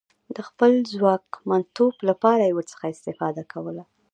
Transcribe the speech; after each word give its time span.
د 0.35 0.37
خپل 0.49 0.71
ځواکمنتوب 0.93 1.95
لپاره 2.09 2.41
یې 2.47 2.55
ورڅخه 2.57 2.85
استفاده 2.93 3.43
کوله. 3.51 3.83